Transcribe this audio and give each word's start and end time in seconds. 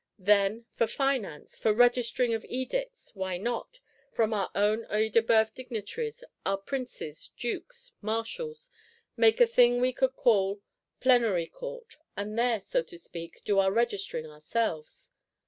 Then 0.17 0.65
for 0.73 0.87
Finance, 0.87 1.59
for 1.59 1.75
registering 1.75 2.33
of 2.33 2.43
Edicts, 2.49 3.13
why 3.15 3.37
not, 3.37 3.79
from 4.11 4.33
our 4.33 4.49
own 4.55 4.83
Œil 4.85 5.11
de 5.11 5.21
Bœuf 5.21 5.53
Dignitaries, 5.53 6.23
our 6.43 6.57
Princes, 6.57 7.29
Dukes, 7.37 7.91
Marshals, 8.01 8.71
make 9.15 9.39
a 9.39 9.45
thing 9.45 9.79
we 9.79 9.93
could 9.93 10.15
call 10.15 10.59
Plenary 11.01 11.45
Court; 11.45 11.97
and 12.17 12.35
there, 12.35 12.63
so 12.67 12.81
to 12.81 12.97
speak, 12.97 13.43
do 13.45 13.59
our 13.59 13.71
registering 13.71 14.25
ourselves? 14.25 15.11